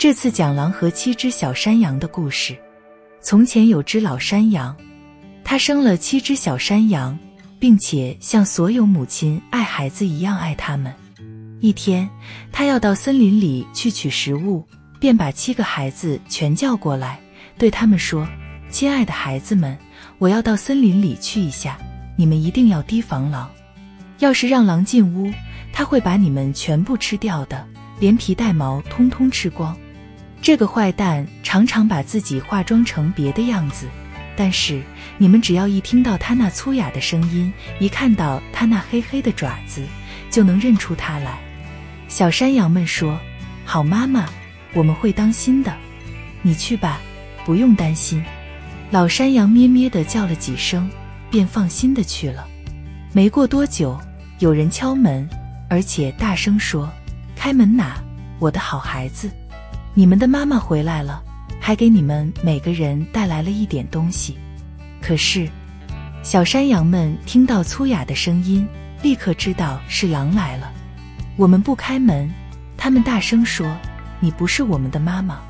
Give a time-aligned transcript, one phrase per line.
[0.00, 2.56] 这次讲狼和七只小山羊的故事。
[3.20, 4.74] 从前有只老山羊，
[5.44, 7.18] 它生了七只小山羊，
[7.58, 10.90] 并且像所有母亲爱孩子一样爱它们。
[11.60, 12.08] 一天，
[12.50, 14.66] 它要到森林里去取食物，
[14.98, 17.20] 便把七个孩子全叫过来，
[17.58, 18.26] 对他们说
[18.72, 19.76] ：“亲爱的孩子们，
[20.16, 21.76] 我要到森林里去一下，
[22.16, 23.50] 你们一定要提防狼。
[24.20, 25.30] 要是让狼进屋，
[25.74, 29.76] 它会把你们全部吃掉的，连皮带毛通通吃光。”
[30.42, 33.86] 这个坏蛋常常把自己化妆成别的样子，
[34.36, 34.82] 但是
[35.18, 39.84] 你们只要一听到他那粗哑的声音，一看到他那黑黑的爪子，
[40.30, 41.38] 就能认出他来。
[42.08, 43.20] 小山羊们说
[43.64, 44.26] ：“好妈妈，
[44.72, 45.76] 我们会当心的，
[46.40, 47.00] 你去吧，
[47.44, 48.24] 不用担心。”
[48.90, 50.88] 老山羊咩咩地叫了几声，
[51.30, 52.48] 便放心地去了。
[53.12, 54.00] 没过多久，
[54.38, 55.28] 有人敲门，
[55.68, 56.90] 而且大声说
[57.36, 58.02] ：“开门呐，
[58.40, 59.30] 我的好孩子。”
[59.92, 61.20] 你们的妈妈回来了，
[61.60, 64.38] 还给你们每个人带来了一点东西。
[65.02, 65.48] 可是，
[66.22, 68.66] 小山羊们听到粗哑的声音，
[69.02, 70.70] 立刻知道是狼来了。
[71.36, 72.30] 我们不开门，
[72.76, 73.66] 他们大声说
[74.20, 75.40] ：“你不是我们的妈妈。”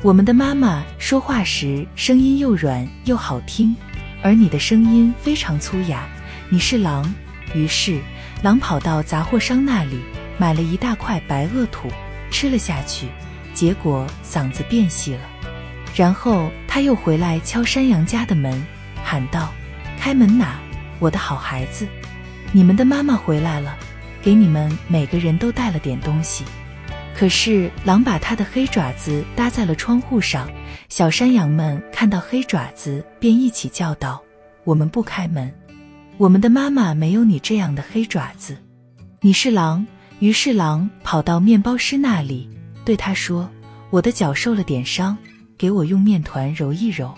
[0.00, 3.76] 我们的妈妈说话时声音又软又好听，
[4.22, 6.08] 而你的声音非常粗哑。
[6.48, 7.14] 你是狼。
[7.54, 8.00] 于是，
[8.42, 10.00] 狼跑到杂货商那里，
[10.38, 11.88] 买了一大块白垩土，
[12.30, 13.08] 吃了下去。
[13.54, 15.20] 结果嗓子变细了，
[15.94, 18.62] 然后他又回来敲山羊家的门，
[19.02, 19.52] 喊道
[19.98, 20.56] ：“开门呐，
[20.98, 21.86] 我的好孩子，
[22.52, 23.76] 你们的妈妈回来了，
[24.20, 26.44] 给你们每个人都带了点东西。”
[27.16, 30.50] 可是狼把他的黑爪子搭在了窗户上，
[30.88, 34.20] 小山羊们看到黑爪子，便一起叫道
[34.64, 35.52] ：“我们不开门，
[36.16, 38.58] 我们的妈妈没有你这样的黑爪子。
[39.20, 39.86] 你是狼。”
[40.20, 42.48] 于是狼跑到面包师那里。
[42.84, 43.48] 对他说
[43.90, 45.16] ：“我的脚受了点伤，
[45.56, 47.14] 给我用面团揉一揉。”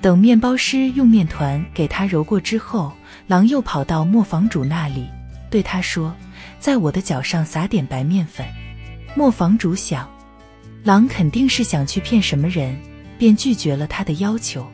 [0.00, 2.92] 等面包师用面团给他揉过之后，
[3.26, 5.08] 狼又跑到磨坊主那里，
[5.50, 6.14] 对他说
[6.60, 8.46] ：“在我的脚上撒点白面粉。”
[9.16, 10.10] 磨坊主想，
[10.82, 12.76] 狼肯定是想去骗什么人，
[13.16, 14.66] 便拒绝了他的要求。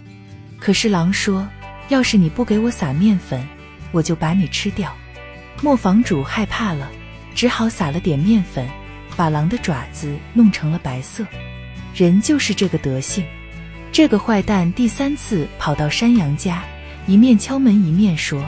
[0.59, 1.47] 可是狼说
[1.91, 3.47] ：“要是你不给我撒面粉，
[3.93, 4.93] 我就把你吃掉。”
[5.63, 6.91] 磨坊主害怕了，
[7.35, 8.67] 只好撒了点面粉。
[9.17, 11.25] 把狼的爪子弄成了白色，
[11.95, 13.25] 人就是这个德性。
[13.93, 16.63] 这个坏蛋第三次跑到山羊家，
[17.07, 18.43] 一面敲门一面说：“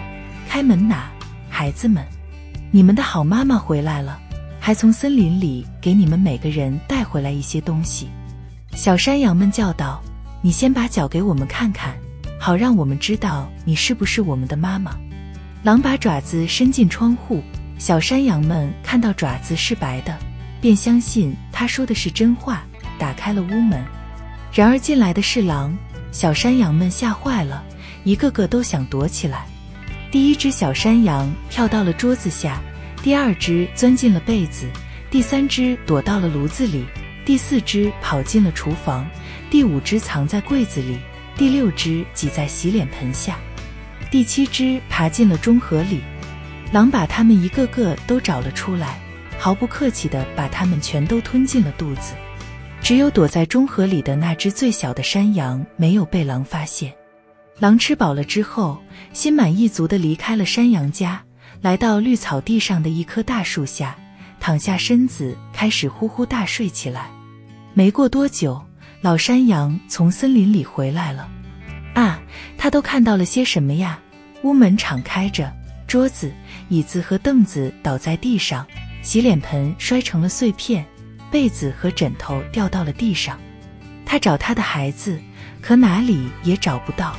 [0.49, 1.11] 开门呐，
[1.51, 2.05] 孩子们，
[2.71, 4.21] 你们的好妈妈回来了，
[4.61, 8.09] 还从森林里给你们每个人带回来一些东西。”
[8.75, 10.01] 小山羊们叫道
[10.41, 11.95] ：“你先把脚给我们看看，
[12.39, 14.97] 好让我们知道你是不是我们的妈妈。”
[15.65, 17.43] 狼把爪子伸进窗户，
[17.79, 20.17] 小山羊们看到爪子是白的。
[20.63, 22.63] 便相信他说的是真话，
[22.97, 23.85] 打开了屋门。
[24.53, 25.77] 然而进来的是狼，
[26.13, 27.65] 小山羊们吓坏了，
[28.05, 29.45] 一个个都想躲起来。
[30.13, 32.61] 第一只小山羊跳到了桌子下，
[33.03, 34.69] 第二只钻进了被子，
[35.11, 36.85] 第三只躲到了炉子里，
[37.25, 39.05] 第四只跑进了厨房，
[39.51, 40.97] 第五只藏在柜子里，
[41.37, 43.37] 第六只挤在洗脸盆下，
[44.13, 46.03] 第七只爬进了中盒里。
[46.71, 49.02] 狼把它们一个个都找了出来。
[49.43, 52.15] 毫不客气地把它们全都吞进了肚子，
[52.81, 56.93] 只有躲在中河里的那只最小的山羊没有被狼发现。
[57.59, 58.81] 狼吃饱了之后，
[59.13, 61.21] 心满意足地离开了山羊家，
[61.61, 63.97] 来到绿草地上的一棵大树下，
[64.39, 67.11] 躺下身子，开始呼呼大睡起来。
[67.75, 68.65] 没过多久，
[69.01, 71.29] 老山羊从森林里回来了。
[71.95, 72.23] 啊，
[72.57, 73.99] 他都看到了些什么呀？
[74.45, 75.53] 屋门敞开着，
[75.89, 76.33] 桌子、
[76.69, 78.65] 椅子和凳子倒在地上。
[79.03, 80.87] 洗脸盆摔成了碎片，
[81.31, 83.39] 被子和枕头掉到了地上。
[84.07, 85.21] 他找他的孩子，
[85.61, 87.17] 可哪里也找不到。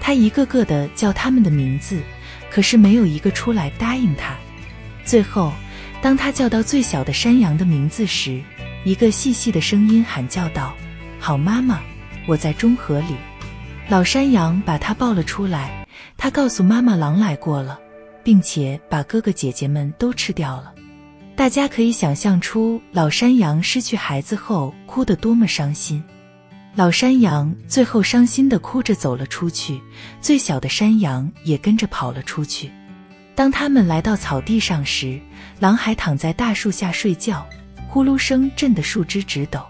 [0.00, 2.00] 他一个个的叫他们的名字，
[2.50, 4.34] 可是没有一个出来答应他。
[5.04, 5.52] 最后，
[6.00, 8.40] 当他叫到最小的山羊的名字时，
[8.84, 10.74] 一个细细的声音喊叫道
[11.20, 11.80] ：“好妈妈，
[12.26, 13.14] 我在中河里。”
[13.90, 15.84] 老山羊把他抱了出来。
[16.16, 17.78] 他告诉妈妈，狼来过了，
[18.22, 20.72] 并且把哥哥姐姐们都吃掉了。
[21.40, 26.04] 大家可以想象出老山羊失去孩子后哭得多么伤心。
[26.74, 29.80] 老山羊最后伤心地哭着走了出去，
[30.20, 32.70] 最小的山羊也跟着跑了出去。
[33.34, 35.18] 当他们来到草地上时，
[35.60, 37.46] 狼还躺在大树下睡觉，
[37.88, 39.64] 呼噜声震得树枝直抖。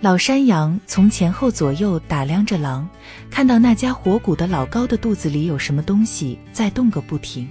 [0.00, 2.84] 老山羊从前后左右打量着狼，
[3.30, 7.48] 看到那家伙鼓的老高的肚子里有什么东西在动个不停。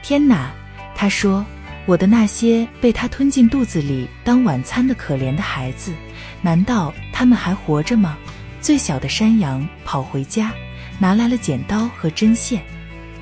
[0.00, 0.52] 天哪，
[0.94, 1.44] 他说。
[1.86, 5.92] 我的那些被他吞进肚子里当晚餐的可怜的孩子，
[6.40, 8.16] 难道他们还活着吗？
[8.60, 10.50] 最小的山羊跑回家，
[10.98, 12.62] 拿来了剪刀和针线。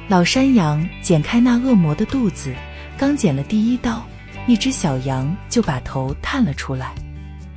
[0.09, 2.55] 老山羊剪开那恶魔的肚子，
[2.97, 4.05] 刚剪了第一刀，
[4.47, 6.93] 一只小羊就把头探了出来。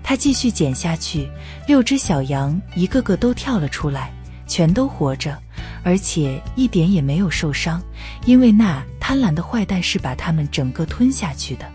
[0.02, 1.30] 他继续剪下去，
[1.68, 4.12] 六只小羊一个个都跳了出来，
[4.48, 5.38] 全都活着，
[5.86, 7.80] 而且一点也没有受伤，
[8.26, 11.72] 因为那贪婪的坏蛋是把它们整个吞下去的。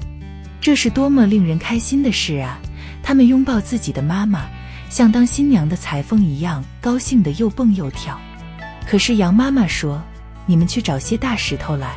[0.60, 2.58] 这是多么令人开心的事啊！
[3.04, 4.46] 他们拥抱自己的妈妈。
[4.90, 8.20] 像当新娘的裁缝一样高兴的又蹦又跳，
[8.88, 10.02] 可是羊妈妈说
[10.44, 11.96] ：“你们去找些大石头来，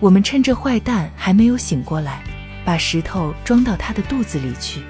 [0.00, 2.20] 我们趁着坏蛋还没有醒过来，
[2.64, 4.82] 把石头装到他的肚子里去。”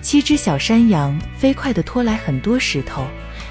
[0.00, 3.04] 七只小山羊飞快地拖来很多石头，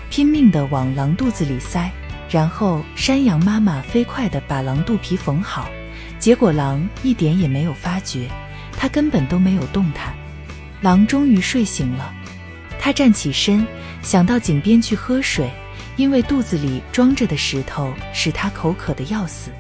[0.09, 1.91] 拼命地往狼肚子里塞，
[2.29, 5.67] 然后山羊妈妈飞快地把狼肚皮缝好，
[6.19, 8.29] 结果狼一点也没有发觉，
[8.77, 10.13] 它根本都没有动弹。
[10.79, 12.13] 狼终于睡醒了。
[12.79, 13.65] 它站起身，
[14.01, 15.49] 想到井边去喝水，
[15.97, 19.51] 因为肚子里装着的石头使它口渴的要死。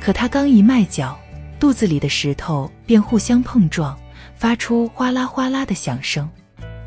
[0.00, 1.16] 可它刚一迈脚，
[1.60, 3.96] 肚子里的石头便互相碰撞，
[4.34, 6.28] 发出哗啦哗啦的响声。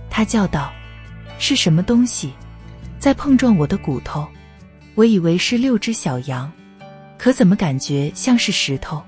[0.10, 0.74] 它叫道
[1.38, 2.34] ：“是什么东西
[3.00, 4.28] 在碰撞我的骨头？”
[4.96, 6.52] 我以为是六只小羊，
[7.18, 9.02] 可怎么感觉像是石头？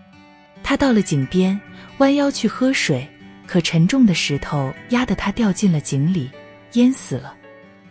[0.63, 1.59] 他到了井边，
[1.97, 3.07] 弯腰去喝水，
[3.45, 6.31] 可沉重的石头压得他掉进了井里。
[6.73, 7.35] 淹死了。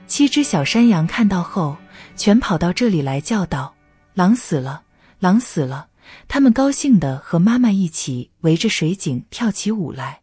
[0.08, 1.76] 七只小山羊看到后，
[2.16, 3.72] 全跑到这里来叫道
[4.12, 4.82] ：“狼死了，
[5.20, 5.86] 狼死了！”
[6.26, 10.21] 他们高兴地和妈妈一起围着水井跳起舞来。